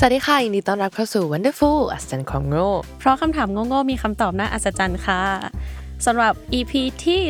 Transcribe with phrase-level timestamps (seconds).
[0.00, 5.20] สวัสดีค่ะ ยินดีต้อนรับเข้าสู่ Wonderful อัศจรรย์ความโง่ เพราะคำถามโง่ๆมีคำตอบน่าอัศจรรย์ค่ะ
[6.06, 6.72] สำหรับ EP
[7.04, 7.20] ที่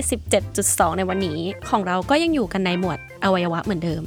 [0.45, 4.03] 17.2 ในวันนี้ของเราก็ยังอยู่กันในหมวดอวัยวะเหมือนเดิม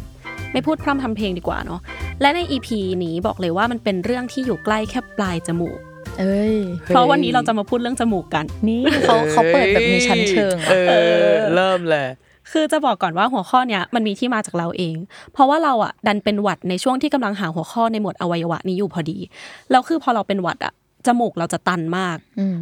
[0.51, 1.79] ไม่พูดพร่ำทำเพลงดีกว่าเนาะ
[2.21, 2.69] และใน EP
[3.03, 5.77] นี้บอกเลยว่ามันเป็นเรื่องที่อยู่ใกล้แค่ปลายจมูก
[6.19, 10.99] เอ้ยเพราะวันนี้เราจะมาพูดเรื่องจมูกกัน นี่เขาเขาเปิดแบบมีชั้นเชิงเออะ
[11.31, 12.07] อเริ่มเลย
[12.51, 14.95] คือจะบอกก่อนว่าหัวข้อเนี้ยมันมีที่มาจากเราเอง
[15.33, 19.17] เพราะว่าเราอะดันเป็นหวัดในช่วงที่กำลังหาหัวข้อในหมวดอวัยวะนี้อยู่พอดี
[19.71, 20.73] แล้วคือพอเราเป็นหวัดอะ
[21.07, 22.17] จมูกเราจะตันมาก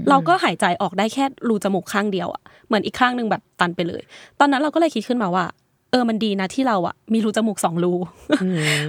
[0.10, 4.02] เราก็หายใจออกได้แค่รูจมูกข้างเดียวอะเหมือนอีกข้างหนึ่งแบบตันไปเลย
[4.40, 5.46] ตอนนั้นเราก็เลยคิดขึ้นมาว่า
[5.92, 7.94] เออมันดีนะที่เราอะมีรูจมูกสองรู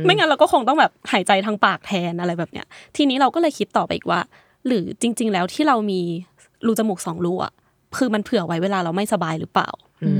[0.04, 4.20] ไม่งั้นเราก็คงต้องแบบหายใจทางปากแทนอะไรแบบเนี้ย ทีนี้เราก็เลยคิดต่อไปอีกว่า
[4.66, 6.00] หรือจริง ๆ แล้วที่เรามี
[6.66, 7.52] รูจมูกสองรูอะ
[7.98, 9.68] คือมันเผื่อไว้เวลาเราไม่สบายหรือเปล่า
[10.04, 10.10] อื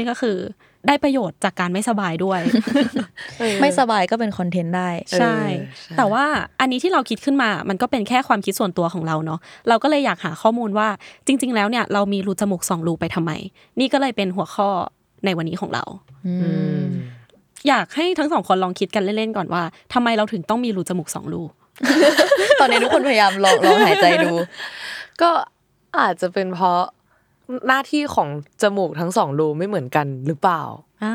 [0.00, 0.36] นี่ก็คือ
[0.88, 2.40] ได้ประโยชน์จากการไม่สบายด้วย
[3.60, 6.24] ไม่สบายก็เป็นคอนเทนต์ได้ใช่เออใช่ แต่ว่า
[6.60, 10.88] อันนี้ที่เราคิดขึ้นมา มันก็เป็นแค่ความคิดส่วนตัวของเราเนาะ เราก็เลยอยากหาข้อมูลว่า
[11.26, 13.32] จริง ๆ แล้วเนี่ยเรามีรูจมูกสองรูไปทำไม
[13.80, 14.68] นี่ก็เลยเป็นหัวข้อ
[15.24, 15.84] ในวันนี้ของเรา
[16.26, 16.34] อื
[16.82, 16.84] ม
[17.68, 19.62] อยากให้ทั้งสองคนลองคิดกันเล่นๆก่อนว่า
[19.94, 21.42] ทำไมเราถึงต้องมีรูจมูกสองรู
[22.60, 24.32] ตอนนี้ทุกคนพยายามลองลองหายใจดู
[25.22, 25.30] ก็
[26.00, 26.80] อาจจะเป็นเพราะ
[27.68, 28.28] หน้าที่ของ
[28.62, 30.62] จมูกทั้งสองรูไม่เหมือนกันหรือเปล่า
[31.02, 31.14] อ่า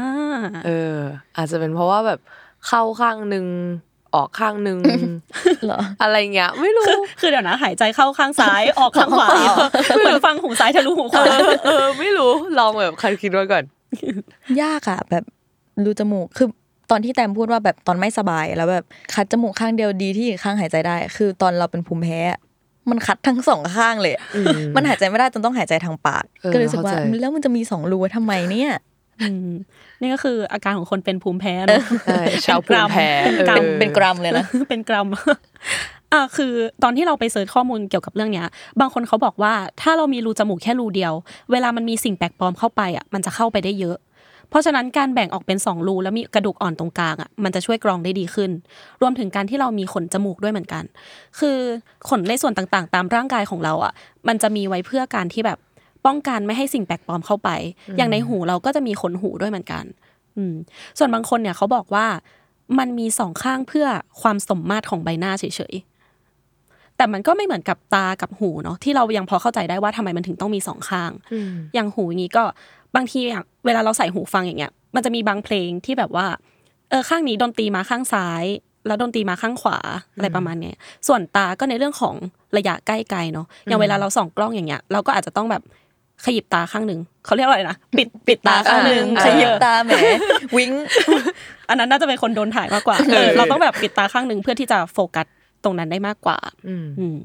[0.65, 0.97] เออ
[1.37, 2.19] อาจจะเป็นเพราะว่าแบบ
[2.67, 3.45] เข้าข้างหนึ่ง
[4.15, 4.79] ออกข้างหนึ่ง
[5.65, 6.85] เหรออะไรเงี้ยไม่รู้
[7.19, 9.29] คือเดี๋ยวนะหายใจเข้าข้างซ้ายออกข้างขวา
[9.97, 13.63] เหมือนฟังหูซ้ายทะลุหูขวาเออเออไม่รู้ลองแบบคันคิดไว้ก่อน
[14.61, 15.23] ยากอะแบบ
[15.83, 16.47] รูจมูกคือ
[16.91, 22.39] ตอนที่แตมพูดว่าแบบตอนไม่สบายแล้วแบบคัดจมูกข้างเดียวดีที่อีกข้างหายใจได้ คือตอนเราเป็นภูมิแพ้อะ
[22.89, 24.23] มันคัดทั้งสองข้างเลยอะ
[24.75, 28.71] มันหายใจไม่ได้จนต้องหายใจทางปากเออก็เลยรู้สึกว่าเข้าใจแล้วมันจะมีสองรูไว้ทำไมเนี่ย
[29.21, 29.49] อืม
[30.01, 35.07] นี่ก็คืออาการของคนเป็นภูมิแพ้เนอะใช่ชาวภูมิแพ้เป็นกรรมออเป็นกรัมเลยนะเป็นกรัม
[36.13, 36.53] อะคือ
[36.83, 38.47] ตอนที่เราไปเสิร์ชข้อมูลเกี่ยวกับเรื่องเนี้ย
[38.79, 41.13] บางคนเขาบอกว่าถ้าเรามีรูจมูกแค่รูเดียว
[41.51, 43.97] เวลามันมีสิ่งแปลกปลอมเข้าไปอะมันจะเข้าไปได้เยอะ
[44.49, 48.51] เพราะฉะนั้นการแบ่งออกเป็นสองรูแล้วมีกระดูกอ่อนตรงกลางอะมันจะช่วยกรองได้ดีขึ้น
[49.01, 50.83] รวมถึงการที่เรามีขนจมูกด้วยเหมือนกัน
[51.39, 51.57] คือ
[52.09, 53.93] ขนในส่วนต่างๆ ตามร่างกายของเราอะ
[54.27, 55.57] มันจะมีไว้เพื่อการที่แบบ
[56.05, 57.49] ป้องกันไม่ให้สิ่งแปลกปลอมเข้าไป
[57.97, 59.83] อย่างในหูเราก็จะมีขนหูด้วยเหมือนกัน
[60.37, 60.53] อืม
[60.97, 62.05] ส่วนบางคนเนี่ยเขาบอกว่า
[62.79, 63.87] มันมีสองข้างเพื่อ
[64.21, 71.11] ความสมมาตรของใบหน้าเฉยๆ แต่มันก็ไม่เหมือนกับตากับหูเนาะที่เรายังพอเข้าใจได้ว่าทำไมมันถึงต้องมีสองข้าง
[71.73, 72.43] อย่างหูอย่างนี้ก็
[72.95, 76.27] บางทีอย่างเวลาเราใส่หูฟังอย่างเงี้ย มันจะมีบางเพลงที่แบบว่า
[76.89, 78.43] เออข้างนี้ดนตรีมาข้างซ้าย
[78.87, 79.77] แล้วดนตรีมาข้างขวา
[80.15, 80.75] อะไรประมาณเนี้ย
[81.07, 82.15] ส่วนตาก็ในเรื่องของ
[82.57, 85.63] ระยะใกล้ไกลเนาะ อย่างเวลาเราส่องกล้องอย่างเงี้ย เราก็อาจจะต้องแบบ
[86.25, 89.91] ขยิบตาข้างหนึ่งเขาเรียกว่าอะไรนะปิดปิดตาข้างหนึ่งอ่าขยิบตาแหม
[90.57, 90.71] วิ้ง
[91.69, 95.25] อันนั้นน่าจะเป็นคนโดนถ่ายมากกว่าเออเราต้องแบบปิดตาข้างหนึ่งเพื่อที่จะโฟกัส
[95.63, 97.17] ตรงนั้นได้มากกว่า อืมอืม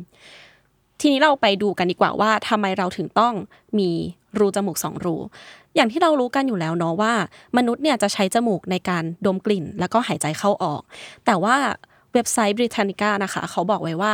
[1.01, 3.35] ทีนี้เราไปดูกันดีกว่าว่าทำไมเราถึงต้อง
[3.79, 3.91] มี
[4.39, 5.17] รูจมูกสองรู
[5.77, 7.13] อย่างที่เรารู้กันอยู่แล้วเนาะว่า
[7.57, 10.83] มนุษย์เนี่ยจะใช้จมูกในการดมกลิ่น แล้วก็หายใจเข้าออก
[11.27, 11.57] แต่ว่า
[12.13, 14.13] เว็บไซต์ Britannica นะคะ เขาบอกไว้ว่า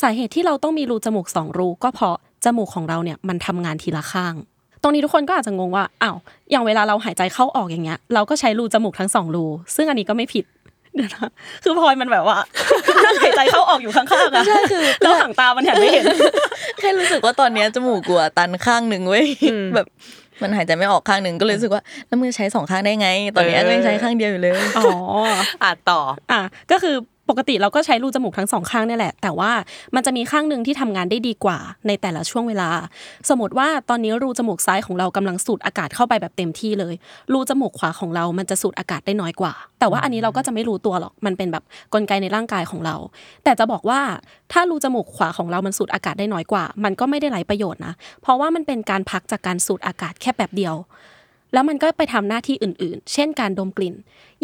[0.00, 4.34] สาเหตุที่เราต้องมีรูจมูกสองรูก็เพราะจมูกของเราเนี่ยมันทำงานทีละข้าง
[4.82, 6.16] ตรงนี้ทุกคนก็อาจจะงงว่าอ้าว
[6.50, 9.44] อย่างเวลาเราหายใจเข้าออกอย่างเงี้ย เราก็ใช้รูจมูกทั้งสองรู
[9.76, 10.44] ซึ่งอันนี้ก็ไม่ผิด
[10.94, 11.30] เดี๋ยวนะ
[11.62, 12.38] คือพลอยมันแบบว่า
[13.22, 16.04] หายใจเข้าออกอยู่ข้างๆอะใช่คือแล้วหางตามันเห็นไม่เห็น
[16.78, 19.26] แค่รู้สึกว่าตอนเนี้ยจมูกกูอะตันข้างหนึ่งเว้ย
[19.74, 19.86] แบบ
[20.42, 24.90] มันหายใจไม่ออกข้างหนึ่งก็เลยรู้สึกว่าแล้วมึงจะใช้สองข้างได้ไง ตอนเนี้ยเออก็ยังใช้ข้างเดียวอยู่เลยอ๋อ
[25.62, 26.00] อะต่อ
[26.32, 26.40] อะ
[26.70, 26.96] ก็คือ
[27.28, 29.50] ปกติเราก็ใช้รูจมูกทั้งสองข้างนี่แหละ แต่ว่า
[29.94, 32.70] มันจะมีข้างหนึ่งที่ทำงานได้ดีกว่าในแต่ละช่วงเวลา
[33.28, 36.94] สมมติว่าตอนนี้รูจมูกซ้ายของเรากำลังสูดอากาศเข้าไปแบบเต็มที่เลย
[37.32, 42.96] รูจมูกขวาของเรา มันจะสูดอากาศได้น้อยกว่า แต่ว่าอันนี้เราก็จะไม่รู้ตัวหรอก มันเป็นแบบกลไกในร่างกายของเรา
[43.44, 44.00] แต่จะบอกว่า
[44.52, 50.74] ถ้ารูจมูกขวาของเรา มันสูดอากาศได้น้อยกว่า มันก็ไม่ได้ไร้ประโยชน์นะ เพราะว่ามันเป็นการพักจากการสูดอากาศแค่แบบเดียว
[51.54, 53.94] แล้วมันก็ไปทำหน้าที่อื่น ๆ เช่นการดมกลิ่น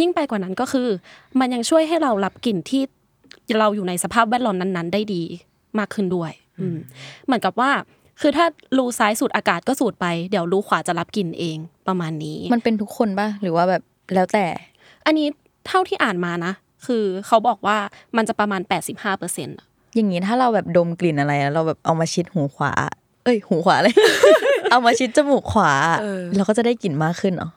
[0.01, 0.89] ยิ่งไปกว่านั้นก็คือ
[1.41, 2.83] มันยังช่วยให้เรารับกลิ่นที่
[3.59, 5.23] เราอยู่ในสภาพแวดล้อมนั้น ๆ ได้ดี
[5.79, 6.77] มากขึ้นด้วยอืม
[7.27, 7.71] เหมือนกับว่า
[8.21, 8.47] คือถ้า
[8.77, 11.57] รูซ้ายสูดอากาศก็สูดไป เดี๋ยวรูขวาจะรับกลิ่นเอง
[11.89, 13.83] ประมาณนี้ มันเป็นทุกคนป่ะหรือว่าแบบ
[14.15, 14.47] แล้วแต่
[15.06, 15.27] อันนี้
[15.67, 16.53] เท่าที่อ่านมานะ
[16.87, 17.77] คือเขาบอกว่า
[18.17, 18.61] มันจะประมาณ
[18.91, 19.56] 85เปอร์เซ็นต์
[19.95, 22.73] อย่างนี้ถ้าเราแบบดมกลิ่นอะไรแล้วเราแบบเอามาชิดหูขวา
[23.25, 23.95] เอ้ย หูขวาเลย
[24.70, 27.52] เอามาชิดจมูกขวาเออเราก็จะได้กลิ่นมากขึ้นเนาะ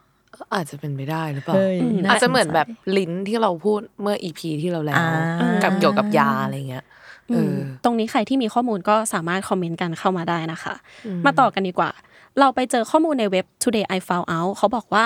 [0.53, 2.67] อาจจะเป็นไปได้หรือเปล่าเฮ้ยน่าอาจจะเหมือนสงสัยแบบ
[2.97, 5.09] ลิ้นที่เราพูดเมื่ออีพีที่เราแล้วอ่า
[5.63, 6.85] กับเกี่ยวกับยาอะไรเงี้ย
[7.29, 10.73] เออตรงนี้ใครที่มีข้อมูลก็สามารถคอมเมนต์กันเข้ามาได้นะคะ
[11.25, 11.91] มาต่อกันดีกว่า
[12.39, 15.05] เราไปเจอข้อมูลในเว็บ Today I Found Out เขาบอกว่า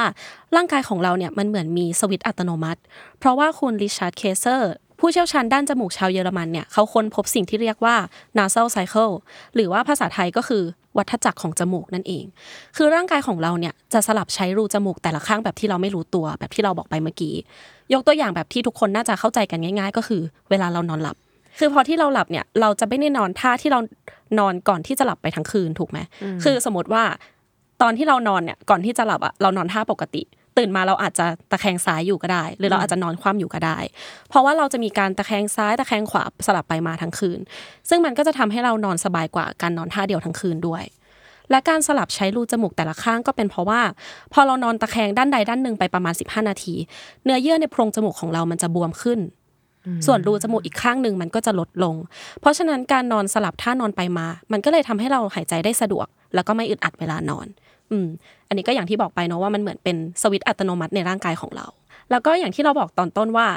[0.55, 2.81] ร่างกายของเราเนี่ยมันเหมือนมีสวิตช์อัตโนมัติ
[3.19, 7.95] เพราะว่าคุณริชาร์ดเคเซอร์ ผู้เชี่ยวชาญด้านจมูกชาวเยอรมันเนี่ยเขาค้นพบสิ่งที่เรียกว่า
[8.37, 9.13] nasal cycle
[9.55, 10.63] หรือว่าภาษาไทยก็คือ
[10.97, 12.25] วัฏจักรของจมูกนั่นเอง
[12.77, 17.35] คือร่างกายของเราเนี่ยจะสลับใช้รูจมูกแต่ละข้างแบบที่เราไม่รู้ตัวแบบที่เราบอกไปเมื่อกี้
[17.93, 21.15] ยกตัวอย่างแบบที่ทุกคนน่าจะเข้าใจกันง่าย ๆ ก็คือ เวลาเรานอนหลับ
[21.59, 23.79] คือพอที่เราหลับเนี่ยเราจะไม่ได้นอนท่าที่เรา
[24.39, 25.99] นอนก่อนที่จะหลับไปทั้งคืนถูกไหม
[26.43, 27.03] คือสมมติว่า
[27.81, 30.21] ตอนที่เรานอนเนี่ยก่อนที่จะหลับอะเรานอนท่าปกติ
[30.57, 33.77] ตื่นมาเราอาจจะตะแคงซ้ายอยู่ก็ได้ หรือเราอาจจะนอนคว่ำอยู่ก็ได้
[34.29, 37.39] เพราะว่าเราจะมีการตะแคงซ้ายตะแคงขวาสลับไปมาทั้งคืน
[37.89, 40.83] ซึ่งมันก็จะทำให้เรานอนสบายกว่าการนอนท่าเดียวทั้งคืนด้วย
[41.51, 43.81] และการสลับใช้รูจมูกแต่ละข้างก็เป็นเพราะว่า
[44.33, 46.75] พอเรานอนตะแคงด้านใดด้านหนึ่งไปประมาณ 15 นาที
[47.23, 49.19] เนื้อเยื่อในโพรงจมูกของเรามันจะบวมขึ้น
[50.05, 51.95] ส่วนรูจมูกอีกข้างหนึ่งมันก็จะลดลง
[52.41, 57.47] เพราะฉะนั้นการนอนสลับท่านอนไปมา มันก็เลยทำให้เราหายใจได้สะดวก แล้วก็ไม่อึดอัดเวลานอน
[57.91, 58.07] อืม
[58.47, 61.67] อันนี้ก็อย่างที่บอกไปเนาะว่ามันเหมือนเป็นสวิตช์อัตโนมัติในร่างกายของเรา
[62.11, 63.47] แล้วก็อย่างที่เราบอกตอนต้นว่า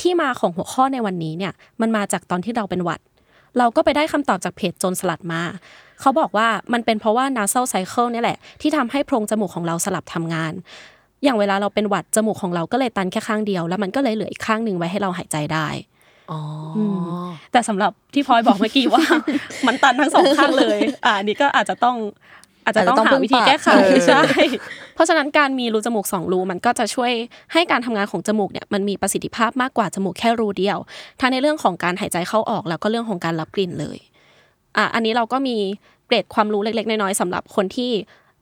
[0.00, 3.00] ที่มาของหัวข้อในวันนี้เนี่ย มันมาจากตอนที่เราเป็นหวัด
[3.58, 5.42] เราก็ไปได้คำตอบจากเพจโจนสลัดมา
[6.00, 10.52] เขาบอกว่ามันเป็นเพราะว่า nasal cycle เนี่ยแหละ ที่ทำให้โพรงจมูกของเราสลับทำงาน
[11.24, 15.68] อย่างเวลาเราเป็นหวัดจมูกของเราก็เลยตันแค่ข้างเดียว แล้วมันก็เลยเหลืออีกข้างหนึ่งไว้ให้เราหายใจได้
[16.30, 16.40] อ๋อ
[16.78, 16.80] อ
[17.52, 19.04] แต่สำหรับที่พลอยบอกเมื่อกี้ว่า
[19.66, 21.96] มันตันทั้งสองข้างเลย อ่าอันนี้ก็อาจจะต้อง
[22.64, 24.22] อาจจะต้องอาจจะต้องหาวิธีแก้ไขพึ่งปากใช่
[24.94, 27.12] เพราะฉะนั้นการมีรูจมูกสองรูมันก็จะช่วย
[27.52, 30.78] ให้การทำงานของจมูกเนี่ยมันมีประสิทธิภาพมากกว่าจมูกแค่รูเดียว
[31.20, 33.98] ทั้งในเรื่องของการหายใจเข้าออกแล้วก็เรื่องของการรับกลิ่นเลย
[34.76, 35.56] อะอันนี้เราก็มี
[36.06, 37.90] เกร็ดความรู้เล็ก ๆ น้อยๆสำหรับคนที่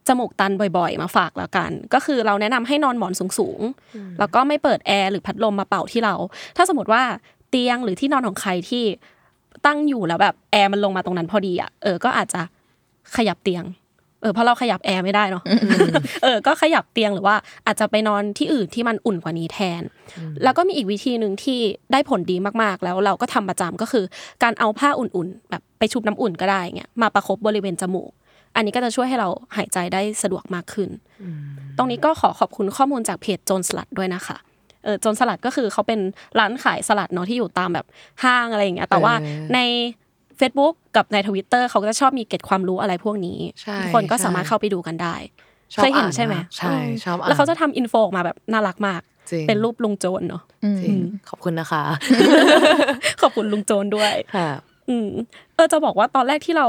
[0.08, 6.14] จมูกตันบ่อย ๆ มาฝากแล้วกัน ก็คือเราแนะนำให้นอนหมอนสูงๆแล้วก็ไม่เปิดแอร์หรือพัดลมมาเป่าที่เรา
[6.56, 7.02] ถ้าสมมติว่า
[7.50, 8.84] เตียงหรือที่นอนของใครที่
[9.66, 12.40] ตั้งอยู่แล้วแบบแอร์มันลงมาตรงนั้นพอดีอะเออก็อาจจะ
[13.16, 13.64] ขยับเตียง
[14.22, 15.42] เออเพราะเราขยับแอร์ไม่ได้เนาะ
[16.22, 17.36] เออก็ขยับเตียงหรือว่า
[17.66, 19.82] อาจจะไปนอนที่อื่นที่มันอุ่นกว่านี้แทน
[20.42, 21.60] แล้วก็มีอีกวิธีหนึ่งที่
[21.92, 24.04] ได้ผลดีมากๆ แล้วเราก็ทำประจำก็คือ
[24.42, 28.10] การเอาผ้าอุ่นๆ แบบไปชุบน้ำอุ่นก็ได้เงี้ยมาประคบบริเวณจมูก
[28.56, 30.90] อันนี้ก็จะช่วยให้เราหายใจได้สะดวกมากขึ้น
[31.76, 34.36] ตรงนี้ก็ขอขอบคุณข้อมูลจากเพจโจนสลัดด้วยนะคะ
[34.84, 36.00] เออโจนสลัดก็คือเขาเป็น
[36.38, 37.86] ร้านขายสลัดเนาะที่อยู่ตามแบบ
[38.24, 39.58] ห้างอะไรอย่างเงี้ยแต่ว่าเออใน
[40.40, 45.14] Facebook กับในทวิตเตอร์เขาก็จะชอบมีเกร็ดความรู้อะไรพวกนี้ใช่ทุกคนก็ใช่สามารถเข้าไปดูกันได้
[45.74, 46.74] ชอบเคยเห็นอ่านใช่ไหมนะใช่
[47.04, 49.00] ชอบอ่านแล้วเขาจะทำอินโฟออกมาแบบน่ารักมาก
[49.30, 50.96] จริงเป็นรูปลุงโจนเนาะอืมจริง
[51.28, 51.82] ขอบคุณนะคะ
[53.22, 54.48] ขอบคุณลุงโจนด้วยค่ะ
[54.88, 55.08] อืม
[55.54, 56.66] เออจะบอกว่าตอนแรกที่เรา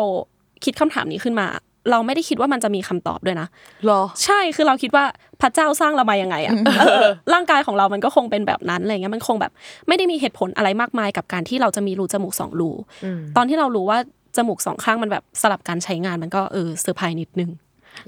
[0.64, 1.48] คิดคำถามนี้ขึ้นมา
[1.92, 3.48] เราไม่ได้คิดว่ามันจะมีคำตอบด้วยนะ
[3.90, 5.04] รอ ใช่คือเราคิดว่า
[5.42, 9.52] พระเจ้าสร้างเรามายังไงอะเออร่างกายของเรามันก็คงเป็นแบบนั้นอะไรเงี้ยมันคงแบบ
[9.88, 12.72] ไม่ได้มีเหตุผลอะไรมากมายกับการที่เราจะมีรูจมูกสองรู
[13.04, 13.98] อืมตอนที่เรารู้ว่า
[14.38, 17.50] จมูกสองข้างมันแบบสลับการใช้งานมันก็เออเซอร์ไพรส์นิดนึง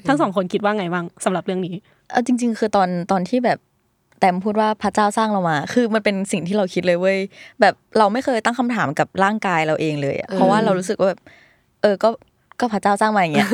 [0.08, 1.76] ทั้งสองคนคิดว่าไงบ้างสำหรับเรื่องนี้
[2.12, 3.60] เอาจริง ๆ คือตอนตอนที่แบบ
[4.20, 7.20] แต้มพูดว่าพระเจ้าสร้างเรามา คือมันเป็นสิ่งที่เราคิดเลยเว้ย
[7.62, 11.22] แบบเราไม่เคยตั้งคำถามกับร่างกายเราเองเลยอะเพราะว่าเรารู้สึกว่าแบบ
[11.82, 12.10] เออ ก็
[12.62, 13.50] ก็พระเจ้าสร้างมาอย่างเงี้ย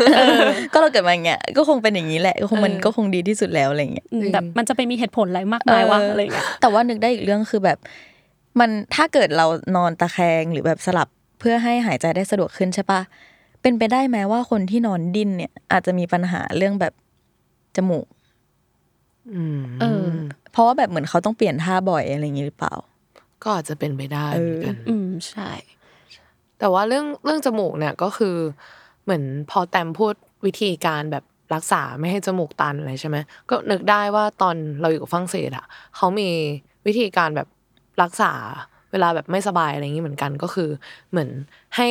[0.74, 7.78] ก็เราเกิดมาอย่างเงี้ยก็คงเป็นอย่างนี้แหละก็คงมันเออก็คงดีที่สุดแล้วอะไรอย่างเงี้ยอืมแบบมันจะไปมีเหตุผลอะไรมากมายวะอะไรเงี้ยแต่ว่านึกได้อีกเรื่องคือแบบ
[8.60, 9.46] มันถ้าเกิดเรา
[9.76, 11.08] นอนตะแคงหรือแบบสลับ
[11.40, 13.02] เพื่อให้หายใจได้สะดวกขึ้นใช่ปะ
[13.62, 16.94] เป็นไปได้ไหมว่าคนที่นอนดิ้นเนี่ย อาจจะมีปัญหาเรื่องแบบ
[17.76, 18.06] จมูก
[19.34, 20.06] อืมเออ
[20.52, 22.74] เพราะว่าแบบเหมือนเขาต้องเปลี่ยนท่าบ่อยอะไรอย่างงี้หรือเปล่า
[23.44, 25.52] ก็อาจจะเป็นไปได้เหมือนกันอืมใช่
[26.60, 28.36] แต่ว่าเรื่องเรื่องจมูกเนี่ยก็คือ
[29.08, 30.14] เหมือนพอแตมพูด
[30.46, 31.24] วิธีการแบบ
[31.56, 33.18] รักษาไม่ให้จมูกตันอะไรใช่ไหม
[33.50, 36.30] ก็นึกได้ว่าตอนเราอยู่กับฝรั่งเศสอะเขามี
[36.88, 37.48] วิธีการแบบ
[38.04, 38.32] รักษา
[38.92, 40.70] เวลาแบบไม่สบายอะไรอย่างนี้เหมือนกันก็คือ
[41.12, 41.30] เหมือน
[41.76, 41.88] ให้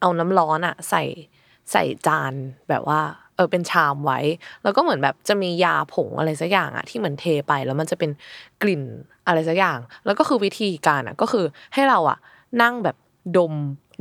[0.00, 1.02] เอาน้ำร้อนอะใส่
[1.72, 2.32] ใส่จาน
[2.68, 3.00] แบบว่า
[3.36, 4.18] เออเป็นชามไว้
[4.62, 8.10] แล้วก็เหมือนแบบจะมียาผงอะไรสักอย่างอะที่เหมือนเทไปแล้วมันจะเป็น
[8.62, 8.82] กลิ่น
[9.26, 12.18] อะไรสักอย่าง แล้วก็คือวิธีการอะก็คือให้เราอะ
[12.62, 12.96] นั่งแบบ
[13.36, 13.54] ดม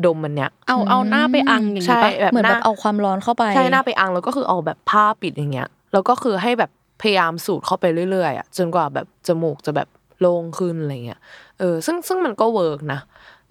[0.05, 6.71] ดมมันเนี้ยเอาเอาหน้าไปอังอย่างนี้ใช่ปะแบบเหมือนหแบน้าบเอาความร้อนเข้าไปใช่หน้าไปอังแล้วก็คือเอาแบบผ้าปิดอย่างเงี้ยแล้วก็คือให้แบบ
[7.01, 9.87] พยายามสูดเข้าไปเรื่อยๆอะจนกว่าแบบจมูกจะแบบ
[10.19, 11.19] โล่งขึ้นอะไรเงี้ย
[11.59, 12.99] เออซึ่งซึ่งมันก็เวิร์กนะ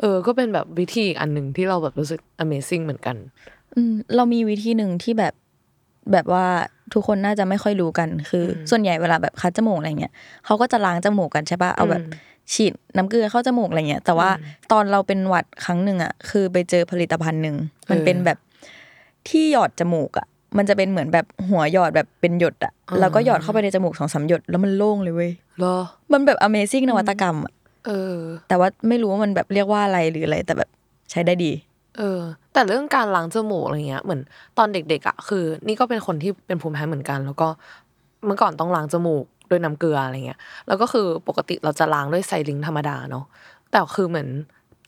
[0.01, 3.17] เออ ก็เป็นแบบวิธีอีกอันหนึ่งที่เราแบบรู้สึก Amazing เหมือนกัน
[3.75, 5.35] อืมเรามีวิธีหนึ่งที่แบบ
[6.13, 6.47] แบบว่า
[6.95, 10.13] ทุกคนน่าจะไม่ค่อยรู้กันคืออส่วนใหญ่เวลาแบบคัดจมูกอะไรเงี้ย
[10.45, 12.13] เขาก็จะล้างจมูกกันใช่ปะเอาแบบอืม
[12.55, 14.31] ฉีดน้ำเกลือเข้าจมูกอะไรเงี้ย แต่ว่า
[14.73, 17.57] ตอนเราเป็นหวัดครั้งหนึ่งอะ คือไปเจอผลิตภัณฑ์หนึ่ง
[17.91, 18.39] มันเป็นแบบ
[19.29, 20.27] ที่หยอดจมูกอะ
[20.57, 25.77] มันจะเป็นเหมือนแบบหัวหยอดแบบเป็นหยดอะ แล้วก็หยอดเข้าไปในจมูกสองสามหยดแล้วมันโล่งเลยเว้ยเหรอ
[26.13, 27.53] มันแบบ Amazing นวัตกรรมอะ
[27.87, 30.71] เออ แต่ว่าไม่รู้ว่ามันแบบเรียกว่าอะไรหรืออะไร แต่แบบ
[31.11, 31.53] ใช้ได้ดี
[31.99, 32.21] เออ
[32.53, 34.21] แต่เรื่องการล้างจมูกอะไรเงี้ย เหมือน
[34.59, 37.49] ตอนเด็กๆอะคือ นี่ก็เป็นคนที่เป็นภูมิแพ้เหมือนกัน แล้วก็
[38.27, 43.25] เมื่อก่อนต้องล้างจมูก ด้วยน้ำเกลืออะไรเงี้ยแล้วก็คือปกติเราจะล้างด้วยไซลิงธรรมดาเนาะ
[43.71, 44.29] แต่คือเหมือน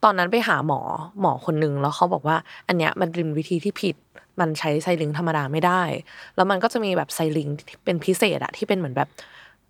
[0.04, 0.80] ตอนนั้นไปหาหมอ
[1.20, 2.36] หมอคนนึงแล้วเขาบอกว่า
[2.68, 3.96] อันเนี้ยมันเป็นวิธีที่ผิด
[4.40, 5.82] มันใช้ syringe ธรรมดาไม่ได้
[6.36, 9.08] แล้วมันก็จะมีแบบ syringe ที่เป็นพิเศษอะที่เป็นเหมือนแบบ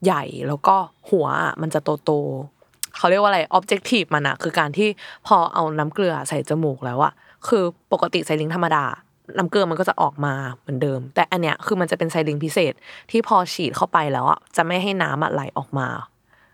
[0.05, 0.77] ใหญ่แล้วก็
[1.11, 2.11] หัวอะมันจะโตโต
[2.97, 4.89] เขาเรียกว่าอะไร objective มันอะคือการที่
[5.27, 7.13] พอเอาน้ำเกลือใส่จมูกแล้วอะ
[7.49, 8.85] คือปกติ syringe ธรรมดา
[9.39, 12.73] น้ำเกลือมันก็จะออกมาเหมือนเดิม แต่อันเนี้ยคือมันจะเป็น syringe พิเศษ
[13.11, 15.89] ที่พอฉีดเข้าไปแล้วอะจะไม่ให้น้ำอะไหลออกมา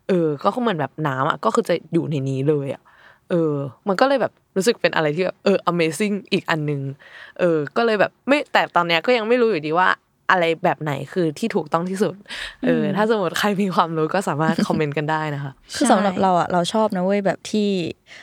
[0.09, 2.83] เออ ก็คือเหมือนแบบน้ำอะก็คือจะอยู่ในนี้เลยอะ
[3.31, 3.55] เออ
[3.89, 6.81] มันก็เลยแบบรู้สึกเป็นอะไรที่แบบเออ amazing อีกอันหนึง
[7.39, 9.89] เออ ก็เลยแบบไม่แต่ตอนเนี้ยก็ยังไม่รู้อยู่ดีว่า
[10.31, 12.15] อะไรแบบไหนคือที่ถูกต้องที่สุด
[12.65, 17.69] เออ ถ้าสมมติใครมีความรู้ก็สามารถคอมเมนต์กันได้นะคะ คือสำหรับเราอะเราชอบนะเว้ยแบบที่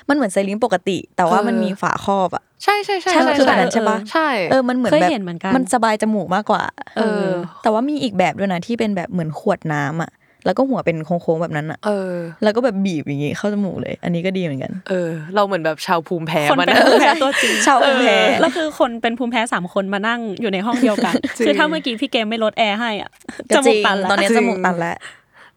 [0.10, 6.64] มันเหมือนไซลิงปกติ แต่ว่าเออมันมีฝาครอบอะ ใช่ใช่ใช่ใช่มันคือแบบนั้นใช่ปะใช่ เออ มันเหมือนเคยแบบเห็นเหมือนกันมันสบายจมูกมากกว่า
[6.98, 7.28] เออ
[7.64, 10.12] แต่ว่ามีอีกแบบด้วยนะที่เป็นแบบเหมือนขวดน้ำอะ
[10.46, 23.10] แล้วก็หัวเป็นโค้งๆแบบนั้นอะเออ แล้วก็แบบบีบอย่างงี้เข้าจมูกเลย อันนี้ก็ดีเหมือนกัน เออ เราเหมือนแบบชาวภูมิแพ้คนมาเป็นนะภูมิแพ้ตัวจริงชาวภูมิแพ้เออแล้วคือคนเป็นภูมิแพ้สามคนมานั่งอยู่ในห้องเดียวกัน จริง คือถ้าเมื่อกี้พี่เกมไม่ลดแอร์ให้อะ
[23.50, 24.96] ก็จจมูริกงตันแล้วตอนนี้จริงจมูกตันแล้ว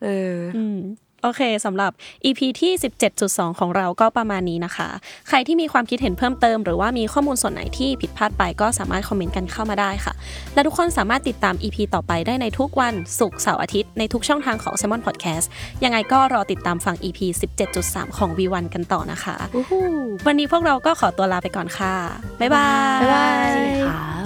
[0.05, 0.78] เออ อืม
[1.26, 1.92] โอเคสำหรับ
[2.25, 2.73] EP ที่
[3.16, 4.88] 17.2 ของเราก็ประมาณนี้นะคะ
[5.28, 10.12] ใครที่มีความคิดเห็นเพิ่มเติม หรือว่ามีข้อมูลส่วนไหนที่ผิดพลาดไปก็สามารถคอมเมนต์กันเข้ามาได้ค่ะ
[10.54, 15.47] และทุกคนสามารถติดตาม EP ต่อไปได้ในทุกวันศุกร์เสาร์อาทิตย์ในทุกช่องทางของ s ซ m o n Podcast
[15.85, 17.18] ยังไงก็รอติดตามฟัง EP
[17.68, 19.37] 17.3 ของ V1 กันต่อนะคะ
[20.26, 21.95] วันนี้พวกเราก็ขอตัวลาไปก่อนค่ะ
[22.40, 22.68] บ๊ายบา
[22.99, 23.50] ย บ๊ายบาย
[23.87, 24.25] ค่ะ